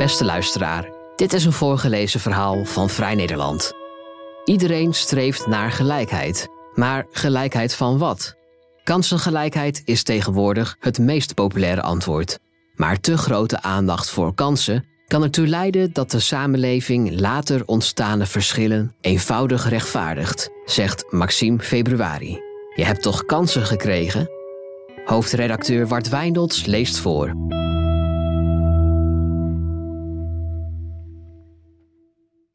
[0.00, 3.72] Beste luisteraar, dit is een voorgelezen verhaal van Vrij Nederland.
[4.44, 6.48] Iedereen streeft naar gelijkheid.
[6.74, 8.34] Maar gelijkheid van wat?
[8.84, 12.38] Kansengelijkheid is tegenwoordig het meest populaire antwoord.
[12.74, 18.94] Maar te grote aandacht voor kansen kan ertoe leiden dat de samenleving later ontstaande verschillen
[19.00, 22.40] eenvoudig rechtvaardigt, zegt Maxime Februari.
[22.74, 24.28] Je hebt toch kansen gekregen?
[25.04, 27.34] Hoofdredacteur Wart Wijndels leest voor.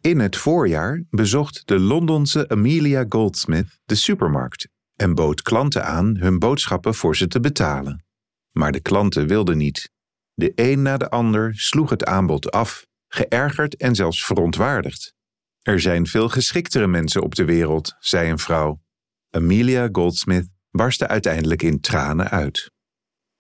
[0.06, 6.40] In het voorjaar bezocht de Londense Amelia Goldsmith de supermarkt en bood klanten aan hun
[6.40, 8.06] boodschappen voor ze te betalen.
[8.52, 9.92] Maar de klanten wilden niet.
[10.34, 15.14] De een na de ander sloeg het aanbod af, geërgerd en zelfs verontwaardigd.
[15.62, 18.82] Er zijn veel geschiktere mensen op de wereld, zei een vrouw.
[19.30, 22.72] Amelia Goldsmith barstte uiteindelijk in tranen uit.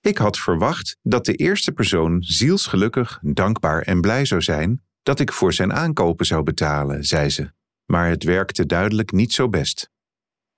[0.01, 5.31] Ik had verwacht dat de eerste persoon zielsgelukkig, dankbaar en blij zou zijn dat ik
[5.31, 7.51] voor zijn aankopen zou betalen, zei ze.
[7.85, 9.89] Maar het werkte duidelijk niet zo best.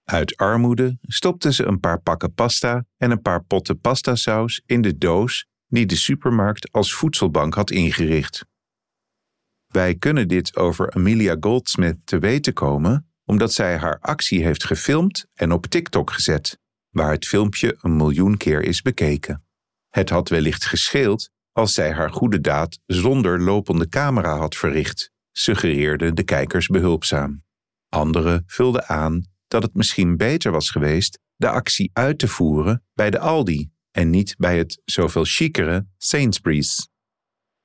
[0.03, 4.97] Uit armoede stopte ze een paar pakken pasta en een paar potten pastasaus in de
[4.97, 8.45] doos die de supermarkt als voedselbank had ingericht.
[9.67, 15.25] Wij kunnen dit over Amelia Goldsmith te weten komen omdat zij haar actie heeft gefilmd
[15.33, 19.45] en op TikTok gezet, waar het filmpje een miljoen keer is bekeken.
[19.89, 26.15] Het had wellicht gescheeld als zij haar goede daad zonder lopende camera had verricht, suggereerden
[26.15, 27.43] de kijkers behulpzaam.
[27.89, 33.09] Anderen vulden aan dat het misschien beter was geweest de actie uit te voeren bij
[33.09, 36.89] de Aldi en niet bij het zoveel chicere Sainsbury's.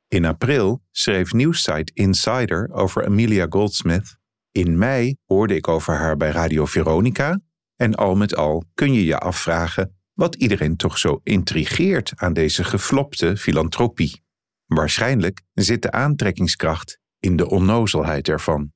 [0.08, 4.16] In april schreef nieuwssite Insider over Amelia Goldsmith.
[4.52, 7.40] In mei hoorde ik over haar bij Radio Veronica
[7.76, 12.64] en al met al kun je je afvragen wat iedereen toch zo intrigeert aan deze
[12.64, 14.22] geflopte filantropie.
[14.66, 18.72] Waarschijnlijk zit de aantrekkingskracht in de onnozelheid ervan.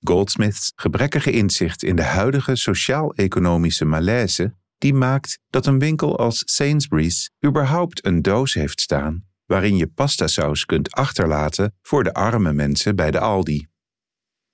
[0.00, 7.30] Goldsmiths gebrekkige inzicht in de huidige sociaal-economische malaise die maakt dat een winkel als Sainsbury's
[7.46, 13.10] überhaupt een doos heeft staan waarin je pastasaus kunt achterlaten voor de arme mensen bij
[13.10, 13.66] de Aldi.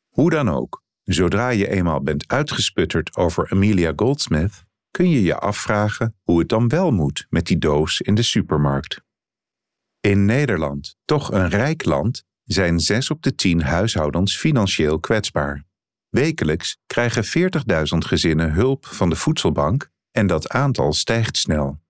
[0.09, 4.63] Hoe dan ook, zodra je eenmaal bent uitgesputterd over Amelia Goldsmith,
[4.97, 9.01] kun je je afvragen hoe het dan wel moet met die doos in de supermarkt.
[10.01, 15.65] In Nederland, toch een rijk land, zijn zes op de tien huishoudens financieel kwetsbaar.
[16.09, 21.81] Wekelijks krijgen 40.000 gezinnen hulp van de voedselbank en dat aantal stijgt snel.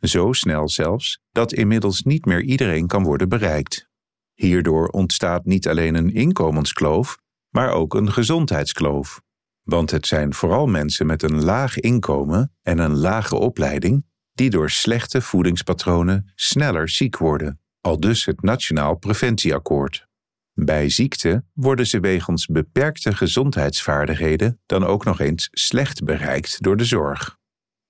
[0.00, 3.88] Zo snel zelfs dat inmiddels niet meer iedereen kan worden bereikt.
[4.34, 7.18] Hierdoor ontstaat niet alleen een inkomenskloof,
[7.50, 9.24] maar ook een gezondheidskloof.
[9.66, 14.70] Want het zijn vooral mensen met een laag inkomen en een lage opleiding die door
[14.70, 20.06] slechte voedingspatronen sneller ziek worden, al dus het Nationaal Preventieakkoord.
[20.52, 26.84] Bij ziekte worden ze wegens beperkte gezondheidsvaardigheden dan ook nog eens slecht bereikt door de
[26.84, 27.36] zorg.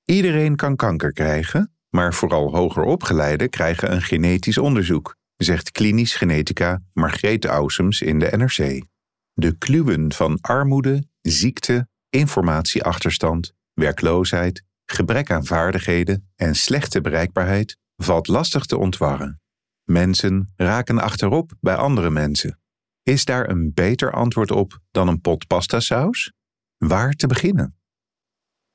[0.05, 6.81] Iedereen kan kanker krijgen, maar vooral hoger opgeleiden krijgen een genetisch onderzoek, zegt klinisch genetica
[6.93, 8.85] Margreet Ausums in de NRC.
[9.33, 18.65] De kluwen van armoede, ziekte, informatieachterstand, werkloosheid, gebrek aan vaardigheden en slechte bereikbaarheid valt lastig
[18.65, 19.41] te ontwarren.
[19.85, 22.61] Mensen raken achterop bij andere mensen.
[23.03, 26.33] Is daar een beter antwoord op dan een pot pastasaus?
[26.77, 27.77] Waar te beginnen?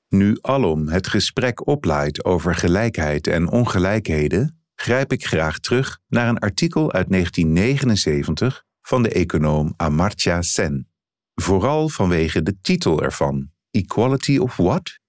[0.07, 6.39] Nu alom het gesprek oplaait over gelijkheid en ongelijkheden, grijp ik graag terug naar een
[6.39, 10.90] artikel uit 1979 van de econoom Amartya Sen.
[11.41, 14.99] Vooral vanwege de titel ervan: Equality of what?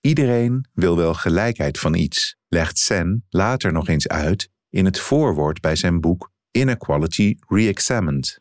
[0.00, 5.60] Iedereen wil wel gelijkheid van iets, legt Sen later nog eens uit in het voorwoord
[5.60, 8.40] bij zijn boek Inequality Reexamined.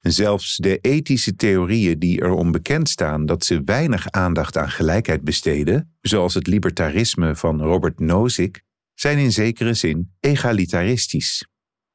[0.00, 5.96] Zelfs de ethische theorieën die erom bekend staan dat ze weinig aandacht aan gelijkheid besteden,
[6.00, 8.62] zoals het libertarisme van Robert Nozick,
[8.94, 11.46] zijn in zekere zin egalitaristisch.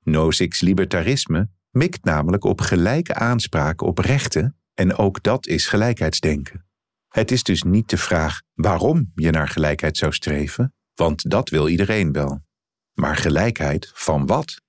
[0.03, 6.65] Nozick's libertarisme mikt namelijk op gelijke aanspraak op rechten en ook dat is gelijkheidsdenken.
[7.07, 11.67] Het is dus niet de vraag waarom je naar gelijkheid zou streven, want dat wil
[11.67, 12.43] iedereen wel.
[12.93, 14.61] Maar gelijkheid van wat?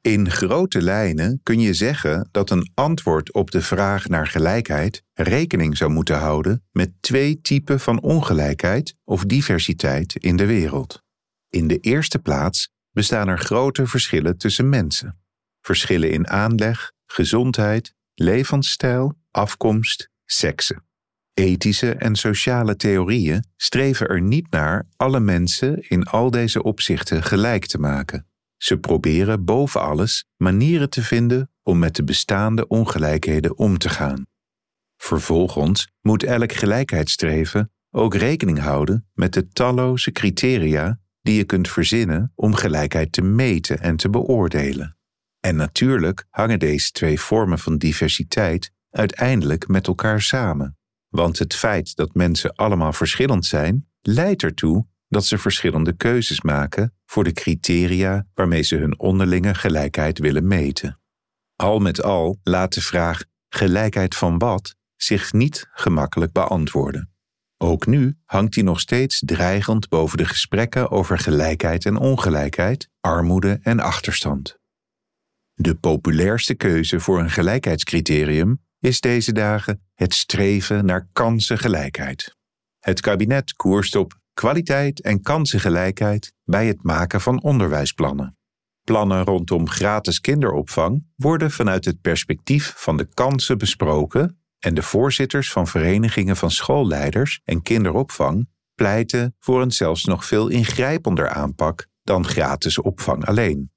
[0.00, 5.76] In grote lijnen kun je zeggen dat een antwoord op de vraag naar gelijkheid rekening
[5.76, 11.02] zou moeten houden met twee typen van ongelijkheid of diversiteit in de wereld.
[11.48, 15.20] In de eerste plaats bestaan er grote verschillen tussen mensen.
[15.60, 20.84] Verschillen in aanleg, gezondheid, levensstijl, afkomst, seksen.
[21.34, 27.66] Ethische en sociale theorieën streven er niet naar alle mensen in al deze opzichten gelijk
[27.66, 28.26] te maken.
[28.56, 34.26] Ze proberen boven alles manieren te vinden om met de bestaande ongelijkheden om te gaan.
[34.96, 42.32] Vervolgens moet elk gelijkheidsstreven ook rekening houden met de talloze criteria die je kunt verzinnen
[42.34, 44.96] om gelijkheid te meten en te beoordelen.
[45.46, 50.76] En natuurlijk hangen deze twee vormen van diversiteit uiteindelijk met elkaar samen.
[51.08, 56.94] Want het feit dat mensen allemaal verschillend zijn, leidt ertoe dat ze verschillende keuzes maken
[57.06, 61.00] voor de criteria waarmee ze hun onderlinge gelijkheid willen meten.
[61.56, 67.10] Al met al laat de vraag gelijkheid van wat zich niet gemakkelijk beantwoorden.
[67.58, 73.58] Ook nu hangt hij nog steeds dreigend boven de gesprekken over gelijkheid en ongelijkheid, armoede
[73.62, 74.60] en achterstand.
[75.62, 82.36] De populairste keuze voor een gelijkheidscriterium is deze dagen het streven naar kansengelijkheid.
[82.78, 88.36] Het kabinet koerst op kwaliteit en kansengelijkheid bij het maken van onderwijsplannen.
[88.84, 95.52] Plannen rondom gratis kinderopvang worden vanuit het perspectief van de kansen besproken en de voorzitters
[95.52, 102.26] van verenigingen van schoolleiders en kinderopvang pleiten voor een zelfs nog veel ingrijpender aanpak dan
[102.26, 103.70] gratis opvang alleen.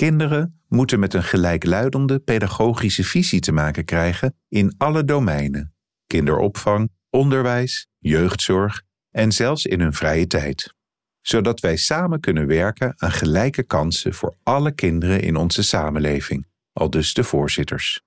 [0.00, 5.74] Kinderen moeten met een gelijkluidende pedagogische visie te maken krijgen in alle domeinen:
[6.06, 10.74] kinderopvang, onderwijs, jeugdzorg en zelfs in hun vrije tijd.
[11.20, 16.90] Zodat wij samen kunnen werken aan gelijke kansen voor alle kinderen in onze samenleving, al
[16.90, 18.02] dus de voorzitters.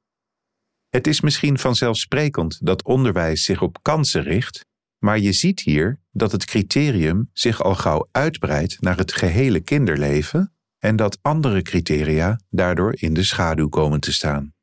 [0.89, 4.65] Het is misschien vanzelfsprekend dat onderwijs zich op kansen richt,
[4.97, 10.52] maar je ziet hier dat het criterium zich al gauw uitbreidt naar het gehele kinderleven
[10.83, 14.53] en dat andere criteria daardoor in de schaduw komen te staan.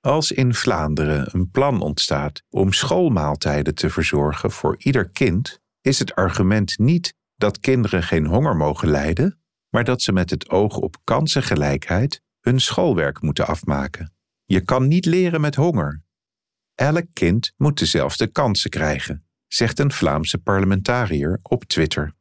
[0.00, 6.14] Als in Vlaanderen een plan ontstaat om schoolmaaltijden te verzorgen voor ieder kind, is het
[6.14, 9.40] argument niet dat kinderen geen honger mogen lijden,
[9.70, 14.14] maar dat ze met het oog op kansengelijkheid hun schoolwerk moeten afmaken.
[14.44, 16.02] Je kan niet leren met honger.
[16.74, 22.14] Elk kind moet dezelfde kansen krijgen, zegt een Vlaamse parlementariër op Twitter.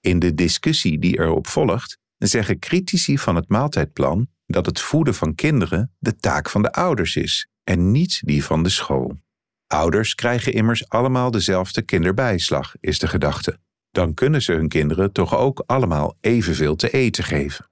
[0.00, 5.34] In de discussie die erop volgt, zeggen critici van het maaltijdplan dat het voeden van
[5.34, 9.22] kinderen de taak van de ouders is en niet die van de school.
[9.66, 13.58] Ouders krijgen immers allemaal dezelfde kinderbijslag, is de gedachte.
[13.90, 17.70] Dan kunnen ze hun kinderen toch ook allemaal evenveel te eten geven.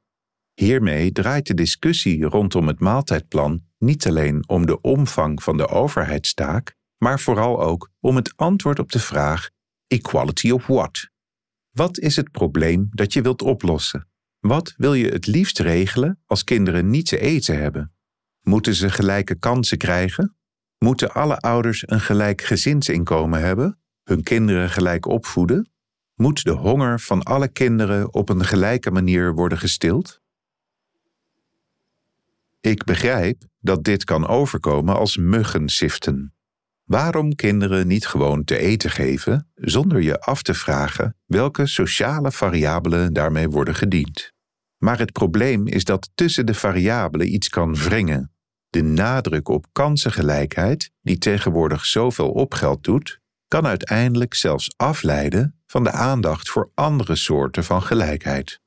[0.55, 6.77] Hiermee draait de discussie rondom het maaltijdplan niet alleen om de omvang van de overheidstaak,
[6.99, 9.51] maar vooral ook om het antwoord op de vraag:
[9.87, 11.11] equality of what?
[11.71, 14.12] Wat is het probleem dat je wilt oplossen?
[14.43, 17.93] Wat wil je het liefst regelen als kinderen niet te eten hebben?
[18.41, 20.37] Moeten ze gelijke kansen krijgen?
[20.79, 23.79] Moeten alle ouders een gelijk gezinsinkomen hebben?
[24.05, 25.71] Hun kinderen gelijk opvoeden?
[26.15, 30.21] Moet de honger van alle kinderen op een gelijke manier worden gestild?
[32.61, 36.35] Ik begrijp dat dit kan overkomen als muggensiften.
[36.85, 43.13] Waarom kinderen niet gewoon te eten geven zonder je af te vragen welke sociale variabelen
[43.13, 44.32] daarmee worden gediend?
[44.85, 48.33] Maar het probleem is dat tussen de variabelen iets kan wringen.
[48.71, 55.91] De nadruk op kansengelijkheid, die tegenwoordig zoveel opgeld doet, kan uiteindelijk zelfs afleiden van de
[55.91, 58.61] aandacht voor andere soorten van gelijkheid.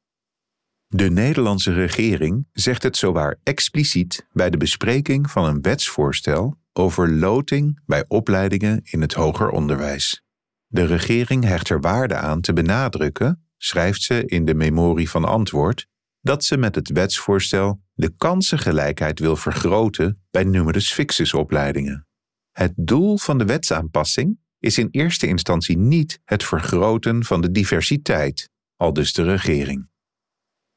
[0.87, 7.79] De Nederlandse regering zegt het zowaar expliciet bij de bespreking van een wetsvoorstel over loting
[7.85, 10.23] bij opleidingen in het hoger onderwijs.
[10.67, 15.87] De regering hecht er waarde aan te benadrukken, schrijft ze in de memorie van antwoord,
[16.25, 22.07] dat ze met het wetsvoorstel de kansengelijkheid wil vergroten bij numerus fixus opleidingen.
[22.51, 28.49] Het doel van de wetsaanpassing is in eerste instantie niet het vergroten van de diversiteit,
[28.75, 29.89] al dus de regering.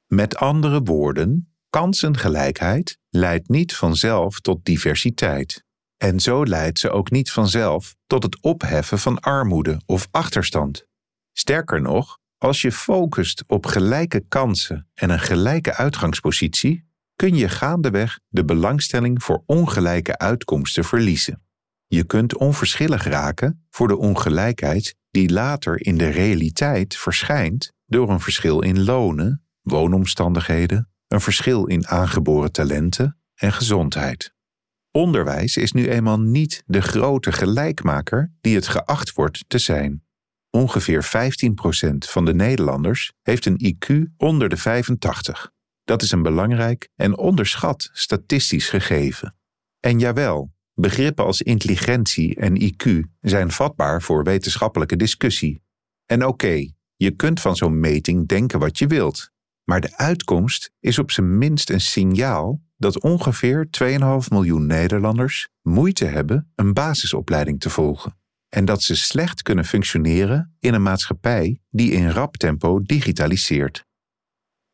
[0.07, 5.65] Met andere woorden, kansengelijkheid leidt niet vanzelf tot diversiteit.
[5.97, 10.87] En zo leidt ze ook niet vanzelf tot het opheffen van armoede of achterstand.
[11.33, 18.19] Sterker nog, als je focust op gelijke kansen en een gelijke uitgangspositie, kun je gaandeweg
[18.29, 21.43] de belangstelling voor ongelijke uitkomsten verliezen.
[21.87, 28.21] Je kunt onverschillig raken voor de ongelijkheid die later in de realiteit verschijnt door een
[28.21, 34.33] verschil in lonen, woonomstandigheden, een verschil in aangeboren talenten en gezondheid.
[34.91, 40.03] Onderwijs is nu eenmaal niet de grote gelijkmaker die het geacht wordt te zijn.
[40.51, 41.09] Ongeveer 15%
[41.99, 45.51] van de Nederlanders heeft een IQ onder de 85.
[45.85, 49.37] Dat is een belangrijk en onderschat statistisch gegeven.
[49.81, 55.63] En jawel, begrippen als intelligentie en IQ zijn vatbaar voor wetenschappelijke discussie.
[56.07, 59.31] En oké, je kunt van zo'n meting denken wat je wilt,
[59.65, 63.89] Maar de uitkomst is op zijn minst een signaal dat ongeveer 2,5
[64.29, 68.17] miljoen Nederlanders moeite hebben een basisopleiding te volgen.
[68.49, 73.87] En dat ze slecht kunnen functioneren in een maatschappij die in rap tempo digitaliseert.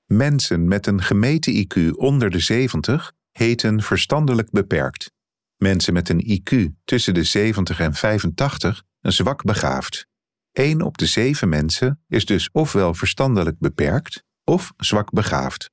[0.04, 5.12] Mensen met een gemeten IQ onder de 70 heten verstandelijk beperkt.
[5.56, 10.06] Mensen met een IQ tussen de 70 en 85 een zwak begaafd.
[10.52, 15.70] 1 op de 7 mensen is dus ofwel verstandelijk beperkt of zwak begaafd.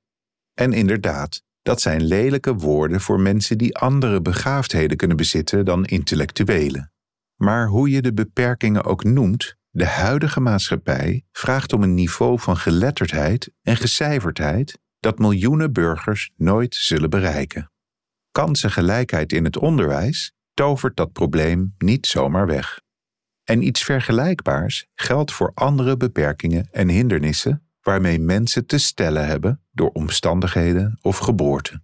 [0.54, 6.91] En inderdaad, dat zijn lelijke woorden voor mensen die andere begaafdheden kunnen bezitten dan intellectuelen.
[7.42, 12.56] Maar hoe je de beperkingen ook noemt, de huidige maatschappij vraagt om een niveau van
[12.56, 17.70] geletterdheid en gecijferdheid dat miljoenen burgers nooit zullen bereiken.
[18.30, 22.80] Kansengelijkheid in het onderwijs tovert dat probleem niet zomaar weg.
[23.44, 29.90] En iets vergelijkbaars geldt voor andere beperkingen en hindernissen waarmee mensen te stellen hebben door
[29.90, 31.82] omstandigheden of geboorte.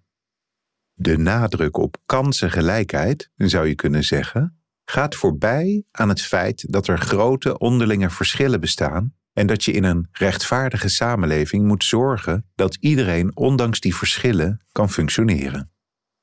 [0.95, 4.58] De nadruk op kansengelijkheid, zou je kunnen zeggen,
[4.91, 9.85] gaat voorbij aan het feit dat er grote onderlinge verschillen bestaan en dat je in
[9.85, 15.73] een rechtvaardige samenleving moet zorgen dat iedereen ondanks die verschillen kan functioneren.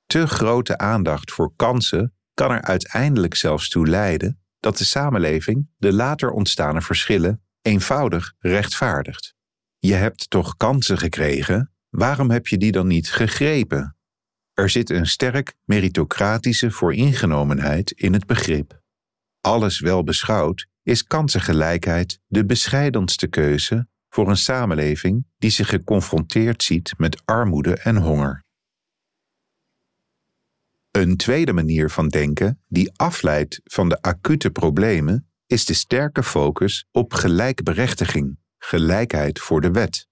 [0.05, 5.93] Te grote aandacht voor kansen kan er uiteindelijk zelfs toe leiden dat de samenleving de
[5.93, 9.35] later ontstane verschillen eenvoudig rechtvaardigt.
[9.77, 13.94] Je hebt toch kansen gekregen, waarom heb je die dan niet gegrepen?
[14.55, 18.81] Er zit een sterk meritocratische vooringenomenheid in het begrip.
[19.41, 26.93] Alles wel beschouwd is kansengelijkheid de bescheidenste keuze voor een samenleving die zich geconfronteerd ziet
[26.97, 28.43] met armoede en honger.
[30.91, 36.85] Een tweede manier van denken die afleidt van de acute problemen is de sterke focus
[36.91, 40.07] op gelijkberechtiging, gelijkheid voor de wet.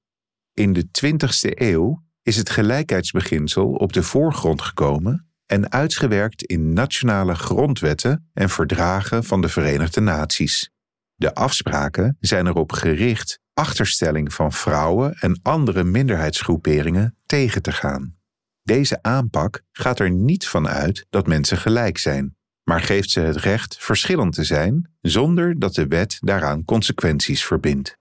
[0.53, 7.36] In de 20e eeuw is het gelijkheidsbeginsel op de voorgrond gekomen en uitgewerkt in nationale
[7.36, 10.72] grondwetten en verdragen van de Verenigde Naties.
[11.15, 18.15] De afspraken zijn erop gericht achterstelling van vrouwen en andere minderheidsgroeperingen tegen te gaan.
[18.63, 23.36] Deze aanpak gaat er niet van uit dat mensen gelijk zijn, maar geeft ze het
[23.36, 27.98] recht verschillend te zijn zonder dat de wet daaraan consequenties verbindt.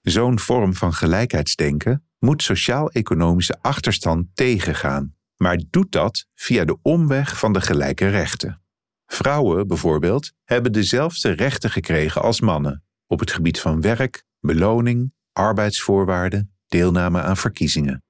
[0.00, 7.52] Zo'n vorm van gelijkheidsdenken moet sociaal-economische achterstand tegengaan, maar doet dat via de omweg van
[7.52, 8.62] de gelijke rechten.
[9.06, 16.54] Vrouwen bijvoorbeeld hebben dezelfde rechten gekregen als mannen op het gebied van werk, beloning, arbeidsvoorwaarden,
[16.66, 18.02] deelname aan verkiezingen.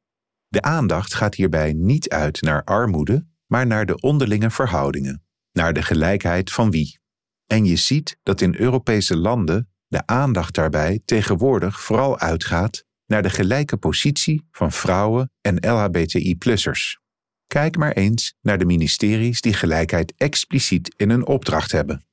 [0.49, 5.83] De aandacht gaat hierbij niet uit naar armoede, maar naar de onderlinge verhoudingen, naar de
[5.83, 7.01] gelijkheid van wie.
[7.47, 13.31] En je ziet dat in Europese landen de aandacht daarbij tegenwoordig vooral uitgaat naar de
[13.31, 17.01] gelijke positie van vrouwen en LHBTI-plussers.
[17.47, 22.07] Kijk maar eens naar de ministeries die gelijkheid expliciet in hun opdracht hebben.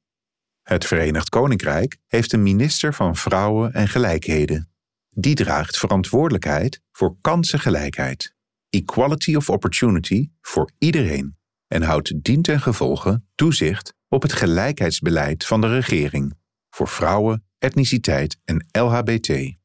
[0.61, 4.71] Het Verenigd Koninkrijk heeft een minister van Vrouwen en Gelijkheden.
[5.09, 8.35] Die draagt verantwoordelijkheid voor kansengelijkheid,
[8.69, 11.37] equality of opportunity voor iedereen
[11.67, 16.33] en houdt dient en gevolge toezicht op het gelijkheidsbeleid van de regering
[16.69, 19.58] voor vrouwen, etniciteit en LHBT.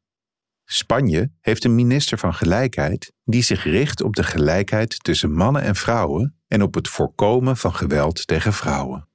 [0.64, 5.74] Spanje heeft een minister van Gelijkheid die zich richt op de gelijkheid tussen mannen en
[5.74, 9.08] vrouwen en op het voorkomen van geweld tegen vrouwen.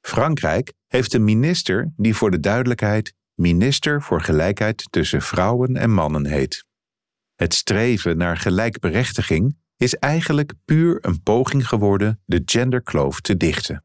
[0.00, 6.26] Frankrijk heeft een minister die voor de duidelijkheid Minister voor Gelijkheid tussen Vrouwen en Mannen
[6.26, 6.64] heet.
[7.34, 13.84] Het streven naar gelijkberechtiging is eigenlijk puur een poging geworden de genderkloof te dichten.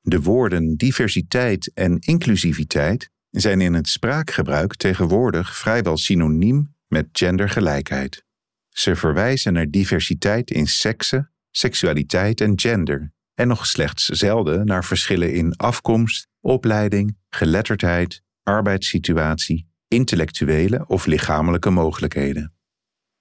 [0.00, 3.10] De woorden diversiteit en inclusiviteit
[3.40, 8.24] zijn in het spraakgebruik tegenwoordig vrijwel synoniem met gendergelijkheid.
[8.68, 15.34] Ze verwijzen naar diversiteit in seksen, seksualiteit en gender, en nog slechts zelden naar verschillen
[15.34, 22.54] in afkomst, opleiding, geletterdheid, arbeidssituatie, intellectuele of lichamelijke mogelijkheden.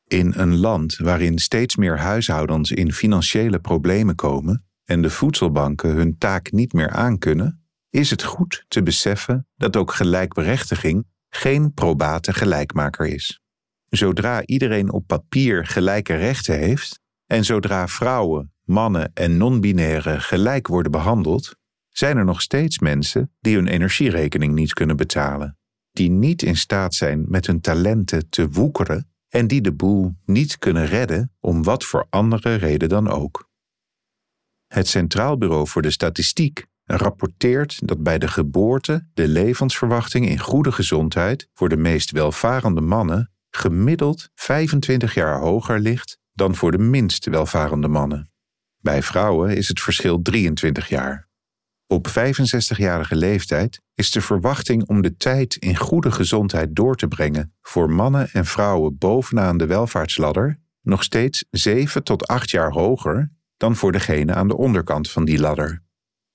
[0.08, 6.18] In een land waarin steeds meer huishoudens in financiële problemen komen en de voedselbanken hun
[6.18, 7.61] taak niet meer aankunnen,
[7.92, 13.42] is het goed te beseffen dat ook gelijkberechtiging geen probate gelijkmaker is.
[13.90, 20.92] Zodra iedereen op papier gelijke rechten heeft en zodra vrouwen, mannen en non-binaire gelijk worden
[20.92, 21.56] behandeld,
[21.90, 25.58] zijn er nog steeds mensen die hun energierekening niet kunnen betalen,
[25.92, 30.58] die niet in staat zijn met hun talenten te woekeren en die de boel niet
[30.58, 33.50] kunnen redden om wat voor andere reden dan ook.
[34.68, 40.72] Het Centraal Bureau voor de Statistiek rapporteert dat bij de geboorte de levensverwachting in goede
[40.72, 47.26] gezondheid voor de meest welvarende mannen gemiddeld 25 jaar hoger ligt dan voor de minst
[47.26, 48.32] welvarende mannen.
[48.78, 51.30] Bij vrouwen is het verschil 23 jaar.
[51.88, 57.54] Op 65-jarige leeftijd is de verwachting om de tijd in goede gezondheid door te brengen
[57.62, 63.76] voor mannen en vrouwen bovenaan de welvaartsladder nog steeds 7 tot 8 jaar hoger dan
[63.76, 65.84] voor degene aan de onderkant van die ladder.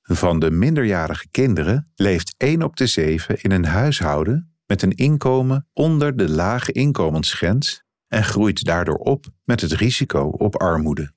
[0.09, 5.69] Van de minderjarige kinderen leeft 1 op de 7 in een huishouden met een inkomen
[5.73, 11.13] onder de lage inkomensgrens en groeit daardoor op met het risico op armoede.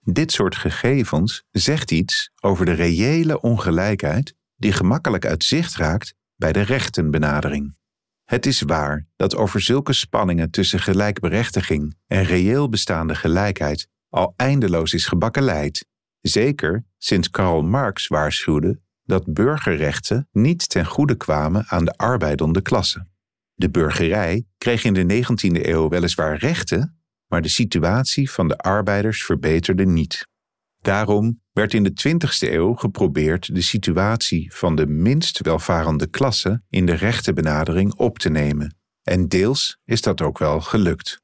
[0.00, 6.52] Dit soort gegevens zegt iets over de reële ongelijkheid die gemakkelijk uit zicht raakt bij
[6.52, 7.76] de rechtenbenadering.
[8.24, 14.92] Het is waar dat over zulke spanningen tussen gelijkberechtiging en reëel bestaande gelijkheid al eindeloos
[14.92, 15.86] is gebakkeleid,
[16.20, 23.06] zeker sinds Karl Marx waarschuwde dat burgerrechten niet ten goede kwamen aan de arbeidende klasse.
[23.54, 29.24] De burgerij kreeg in de 19e eeuw weliswaar rechten, maar de situatie van de arbeiders
[29.24, 30.28] verbeterde niet.
[30.80, 36.86] Daarom werd in de 20e eeuw geprobeerd de situatie van de minst welvarende klasse in
[36.86, 38.76] de rechtenbenadering op te nemen.
[39.02, 41.22] En deels is dat ook wel gelukt.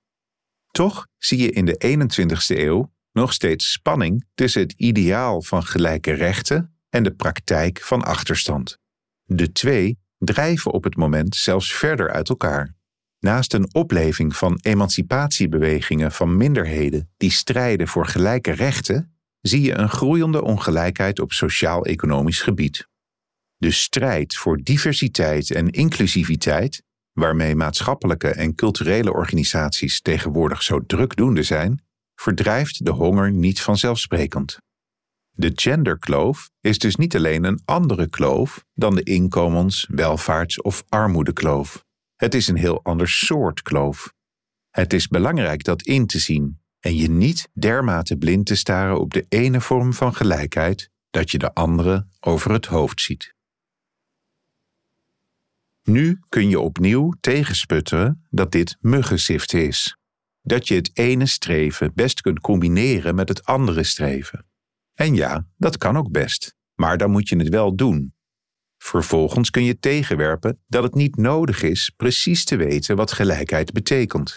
[0.70, 6.12] Toch zie je in de 21e eeuw nog steeds spanning tussen het ideaal van gelijke
[6.12, 8.79] rechten en de praktijk van achterstand.
[9.25, 12.75] De twee drijven op het moment zelfs verder uit elkaar.
[13.19, 19.88] Naast een opleving van emancipatiebewegingen van minderheden die strijden voor gelijke rechten, zie je een
[19.88, 22.88] groeiende ongelijkheid op sociaal-economisch gebied.
[23.57, 31.85] De strijd voor diversiteit en inclusiviteit, waarmee maatschappelijke en culturele organisaties tegenwoordig zo drukdoende zijn,
[32.20, 34.58] verdrijft de honger niet vanzelfsprekend.
[35.30, 41.84] De genderkloof is dus niet alleen een andere kloof dan de inkomens-, welvaarts- of armoedekloof.
[42.16, 44.12] Het is een heel ander soort kloof.
[44.70, 49.12] Het is belangrijk dat in te zien en je niet dermate blind te staren op
[49.12, 53.35] de ene vorm van gelijkheid dat je de andere over het hoofd ziet.
[55.83, 59.99] Nu kun je opnieuw tegensputteren dat dit muggenziften is.
[60.42, 64.46] Dat je het ene streven best kunt combineren met het andere streven.
[64.94, 68.14] En ja, dat kan ook best, maar dan moet je het wel doen.
[68.83, 74.37] Vervolgens kun je tegenwerpen dat het niet nodig is precies te weten wat gelijkheid betekent.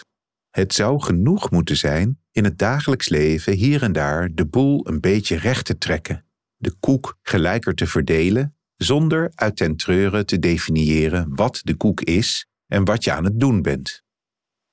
[0.50, 5.00] Het zou genoeg moeten zijn in het dagelijks leven hier en daar de boel een
[5.00, 6.24] beetje recht te trekken,
[6.56, 12.46] de koek gelijker te verdelen, zonder uit ten treuren te definiëren wat de koek is
[12.66, 14.03] en wat je aan het doen bent.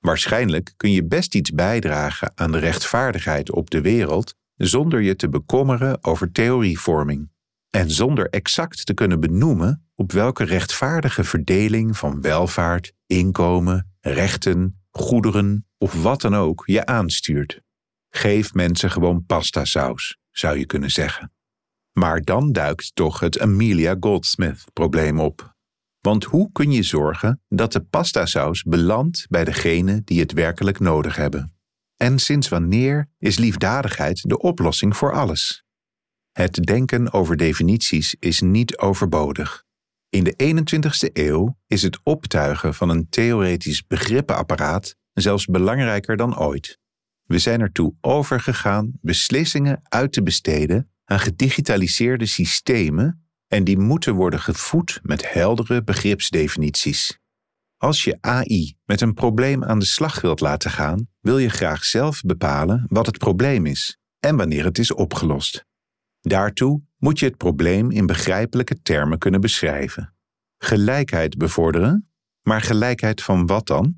[0.02, 5.30] Waarschijnlijk kun je best iets bijdragen aan de rechtvaardigheid op de wereld zonder je te
[5.30, 7.30] bekommeren over theorievorming
[7.70, 15.68] en zonder exact te kunnen benoemen op welke rechtvaardige verdeling van welvaart, inkomen, rechten, goederen
[15.78, 17.62] of wat dan ook je aanstuurt.
[18.10, 21.34] Geef mensen gewoon pastasaus, zou je kunnen zeggen.
[21.92, 25.56] Maar dan duikt toch het Amelia Goldsmith-probleem op.
[26.02, 31.16] Want hoe kun je zorgen dat de pastasaus belandt bij degenen die het werkelijk nodig
[31.16, 31.56] hebben?
[31.98, 35.64] En sinds wanneer is liefdadigheid de oplossing voor alles?
[36.32, 39.64] Het denken over definities is niet overbodig.
[40.10, 46.80] In de 21ste eeuw is het optuigen van een theoretisch begrippenapparaat zelfs belangrijker dan ooit.
[47.24, 54.40] We zijn ertoe overgegaan beslissingen uit te besteden aan gedigitaliseerde systemen en die moeten worden
[54.40, 57.20] gevoed met heldere begripsdefinities.
[57.78, 61.84] Als je AI met een probleem aan de slag wilt laten gaan, wil je graag
[61.84, 65.66] zelf bepalen wat het probleem is en wanneer het is opgelost.
[66.22, 70.16] Daartoe moet je het probleem in begrijpelijke termen kunnen beschrijven.
[70.58, 72.10] Gelijkheid bevorderen,
[72.42, 73.96] maar gelijkheid van wat dan?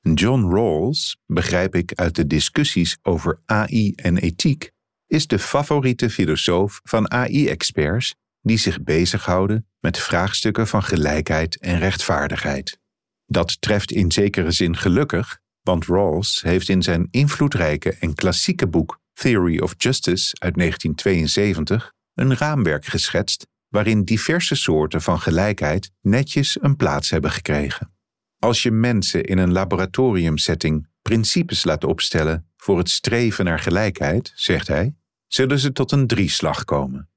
[0.00, 4.72] John Rawls, begrijp ik uit de discussies over AI en ethiek,
[5.06, 12.78] is de favoriete filosoof van AI-experts die zich bezighouden met vraagstukken van gelijkheid en rechtvaardigheid.
[13.26, 19.00] Dat treft in zekere zin gelukkig, want Rawls heeft in zijn invloedrijke en klassieke boek
[19.12, 26.76] Theory of Justice uit 1972 een raamwerk geschetst waarin diverse soorten van gelijkheid netjes een
[26.76, 27.94] plaats hebben gekregen.
[28.38, 34.68] Als je mensen in een laboratoriumsetting principes laat opstellen voor het streven naar gelijkheid, zegt
[34.68, 34.94] hij,
[35.26, 37.09] zullen ze tot een drieslag komen.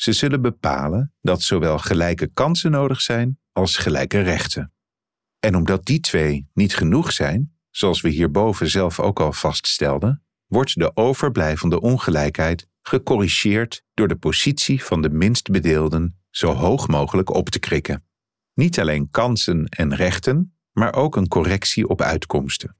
[0.00, 4.72] Ze zullen bepalen dat zowel gelijke kansen nodig zijn als gelijke rechten.
[5.38, 10.74] En omdat die twee niet genoeg zijn, zoals we hierboven zelf ook al vaststelden, wordt
[10.74, 17.48] de overblijvende ongelijkheid gecorrigeerd door de positie van de minst bedeelden zo hoog mogelijk op
[17.48, 18.04] te krikken.
[18.54, 22.76] Niet alleen kansen en rechten, maar ook een correctie op uitkomsten.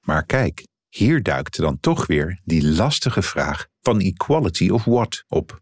[0.00, 5.61] Maar kijk, hier duikt dan toch weer die lastige vraag van equality of what op.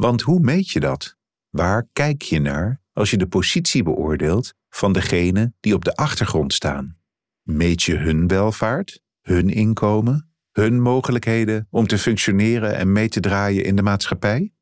[0.00, 1.16] Want hoe meet je dat?
[1.48, 6.52] Waar kijk je naar als je de positie beoordeelt van degenen die op de achtergrond
[6.52, 6.98] staan?
[7.42, 13.64] Meet je hun welvaart, hun inkomen, hun mogelijkheden om te functioneren en mee te draaien
[13.64, 14.52] in de maatschappij?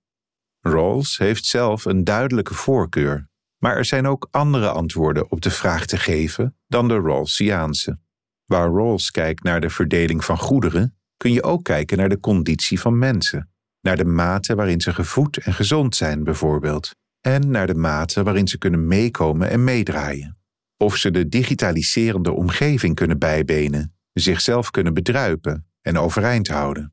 [0.61, 5.87] Rawls heeft zelf een duidelijke voorkeur, maar er zijn ook andere antwoorden op de vraag
[5.87, 7.99] te geven dan de Rawlsiaanse.
[8.45, 12.81] Waar Rawls kijkt naar de verdeling van goederen, kun je ook kijken naar de conditie
[12.81, 17.75] van mensen, naar de mate waarin ze gevoed en gezond zijn bijvoorbeeld, en naar de
[17.75, 20.39] mate waarin ze kunnen meekomen en meedraaien.
[20.77, 26.93] Of ze de digitaliserende omgeving kunnen bijbenen, zichzelf kunnen bedruipen en overeind houden.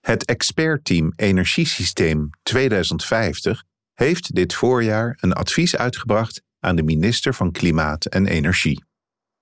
[0.00, 8.04] Het expertteam Energiesysteem 2050 heeft dit voorjaar een advies uitgebracht aan de minister van Klimaat
[8.04, 8.84] en Energie.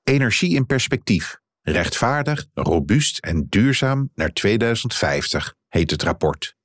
[0.02, 1.38] Energie in perspectief.
[1.62, 6.56] Rechtvaardig, robuust en duurzaam naar 2050 heet het rapport.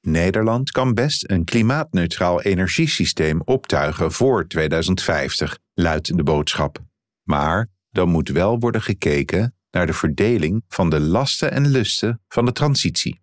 [0.00, 6.78] Nederland kan best een klimaatneutraal energiesysteem optuigen voor 2050, luidt de boodschap.
[7.22, 12.44] Maar dan moet wel worden gekeken naar de verdeling van de lasten en lusten van
[12.44, 13.20] de transitie.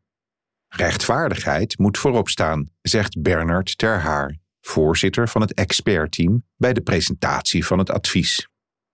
[0.67, 7.79] Rechtvaardigheid moet voorop staan, zegt Bernard Terhaar, voorzitter van het expertteam bij de presentatie van
[7.79, 8.47] het advies.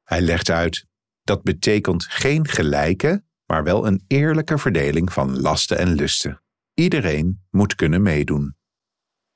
[0.04, 0.86] Hij legt uit:
[1.24, 6.42] dat betekent geen gelijke, maar wel een eerlijke verdeling van lasten en lusten.
[6.74, 8.56] Iedereen moet kunnen meedoen.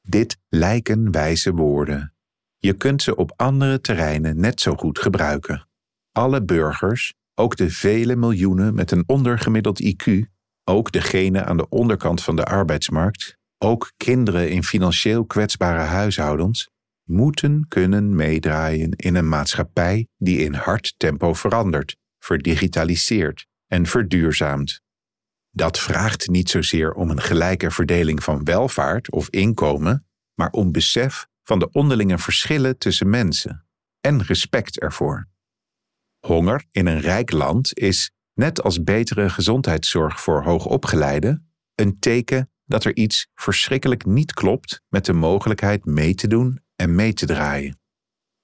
[0.01, 2.13] Dit lijken wijze woorden.
[2.57, 5.67] Je kunt ze op andere terreinen net zo goed gebruiken.
[6.11, 10.21] Alle burgers, ook de vele miljoenen met een ondergemiddeld IQ,
[10.63, 16.69] ook degenen aan de onderkant van de arbeidsmarkt, ook kinderen in financieel kwetsbare huishoudens,
[17.03, 24.81] moeten kunnen meedraaien in een maatschappij die in hard tempo verandert, verdigitaliseert en verduurzaamt.
[25.51, 31.27] Dat vraagt niet zozeer om een gelijke verdeling van welvaart of inkomen, maar om besef
[31.43, 33.65] van de onderlinge verschillen tussen mensen
[34.01, 35.27] en respect ervoor.
[36.19, 42.83] Honger in een rijk land is, net als betere gezondheidszorg voor hoogopgeleiden, een teken dat
[42.83, 47.79] er iets verschrikkelijk niet klopt met de mogelijkheid mee te doen en mee te draaien.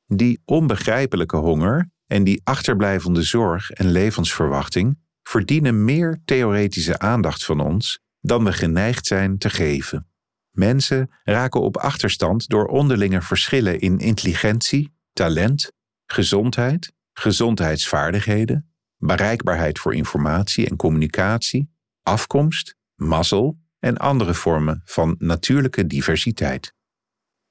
[0.05, 4.97] Die onbegrijpelijke honger en die achterblijvende zorg en levensverwachting
[5.29, 10.07] verdienen meer theoretische aandacht van ons dan we geneigd zijn te geven.
[10.51, 15.71] Mensen raken op achterstand door onderlinge verschillen in intelligentie, talent,
[16.05, 21.69] gezondheid, gezondheidsvaardigheden, bereikbaarheid voor informatie en communicatie,
[22.03, 26.73] afkomst, mazzel en andere vormen van natuurlijke diversiteit.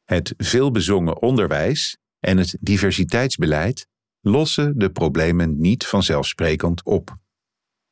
[0.05, 3.87] Het veelbezongen onderwijs en het diversiteitsbeleid
[4.21, 7.17] lossen de problemen niet vanzelfsprekend op.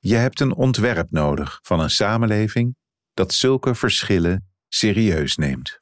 [0.07, 2.77] Je hebt een ontwerp nodig van een samenleving
[3.14, 5.81] dat zulke verschillen serieus neemt.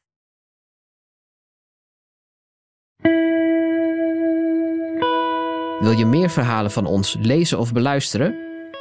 [5.79, 8.35] Wil je meer verhalen van ons lezen of beluisteren?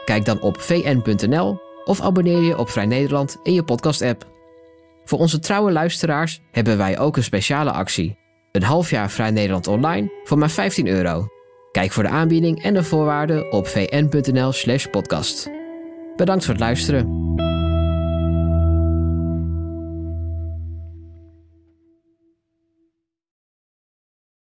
[0.05, 4.31] Kijk dan op vn.nl of abonneer je op Vrij Nederland in je podcast-app.
[5.03, 8.17] Voor onze trouwe luisteraars hebben wij ook een speciale actie.
[8.51, 11.27] Een half jaar Vrij Nederland online voor maar 15 euro.
[11.73, 15.49] Kijk voor de aanbieding en de voorwaarden op vn.nl/podcast.
[16.15, 17.32] Bedankt voor het luisteren.